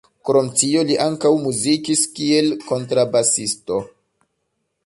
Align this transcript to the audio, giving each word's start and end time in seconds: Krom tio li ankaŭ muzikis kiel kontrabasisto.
Krom 0.27 0.47
tio 0.61 0.79
li 0.91 0.95
ankaŭ 1.03 1.31
muzikis 1.43 2.03
kiel 2.17 2.51
kontrabasisto. 2.71 3.79